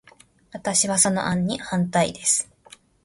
[0.51, 2.49] 私は、その案に反対です。